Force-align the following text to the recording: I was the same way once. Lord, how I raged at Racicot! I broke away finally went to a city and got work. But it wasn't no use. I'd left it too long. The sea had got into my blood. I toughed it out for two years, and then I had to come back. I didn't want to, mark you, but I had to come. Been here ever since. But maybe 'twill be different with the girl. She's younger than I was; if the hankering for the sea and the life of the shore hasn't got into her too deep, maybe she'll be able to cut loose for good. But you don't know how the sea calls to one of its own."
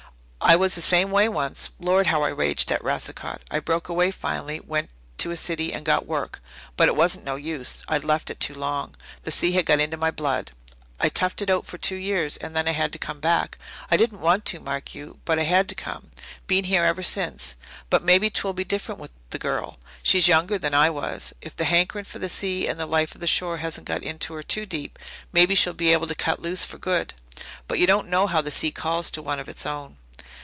I 0.43 0.55
was 0.55 0.73
the 0.73 0.81
same 0.81 1.11
way 1.11 1.29
once. 1.29 1.69
Lord, 1.79 2.07
how 2.07 2.23
I 2.23 2.29
raged 2.29 2.71
at 2.71 2.83
Racicot! 2.83 3.41
I 3.51 3.59
broke 3.59 3.87
away 3.87 4.09
finally 4.09 4.59
went 4.59 4.89
to 5.19 5.29
a 5.29 5.35
city 5.37 5.71
and 5.71 5.85
got 5.85 6.07
work. 6.07 6.41
But 6.75 6.87
it 6.87 6.95
wasn't 6.95 7.25
no 7.25 7.35
use. 7.35 7.83
I'd 7.87 8.03
left 8.03 8.31
it 8.31 8.39
too 8.39 8.55
long. 8.55 8.95
The 9.21 9.29
sea 9.29 9.51
had 9.51 9.67
got 9.67 9.79
into 9.79 9.97
my 9.97 10.09
blood. 10.09 10.51
I 10.99 11.09
toughed 11.09 11.43
it 11.43 11.51
out 11.51 11.67
for 11.67 11.77
two 11.77 11.95
years, 11.95 12.37
and 12.37 12.55
then 12.55 12.67
I 12.67 12.71
had 12.71 12.91
to 12.93 12.99
come 12.99 13.19
back. 13.19 13.59
I 13.91 13.97
didn't 13.97 14.19
want 14.19 14.43
to, 14.45 14.59
mark 14.59 14.95
you, 14.95 15.19
but 15.25 15.37
I 15.37 15.43
had 15.43 15.69
to 15.69 15.75
come. 15.75 16.09
Been 16.47 16.63
here 16.65 16.83
ever 16.83 17.03
since. 17.03 17.55
But 17.91 18.03
maybe 18.03 18.31
'twill 18.31 18.53
be 18.53 18.63
different 18.63 18.99
with 18.99 19.11
the 19.29 19.39
girl. 19.39 19.77
She's 20.01 20.27
younger 20.27 20.57
than 20.57 20.73
I 20.73 20.89
was; 20.89 21.33
if 21.41 21.55
the 21.55 21.65
hankering 21.65 22.05
for 22.05 22.17
the 22.17 22.27
sea 22.27 22.67
and 22.67 22.79
the 22.79 22.87
life 22.87 23.13
of 23.13 23.21
the 23.21 23.27
shore 23.27 23.57
hasn't 23.57 23.87
got 23.87 24.01
into 24.01 24.33
her 24.33 24.43
too 24.43 24.65
deep, 24.65 24.97
maybe 25.31 25.53
she'll 25.53 25.71
be 25.73 25.93
able 25.93 26.07
to 26.07 26.15
cut 26.15 26.41
loose 26.41 26.65
for 26.65 26.79
good. 26.79 27.13
But 27.67 27.77
you 27.77 27.85
don't 27.85 28.09
know 28.09 28.25
how 28.25 28.41
the 28.41 28.49
sea 28.51 28.71
calls 28.71 29.11
to 29.11 29.21
one 29.21 29.39
of 29.39 29.47
its 29.47 29.67
own." 29.67 29.97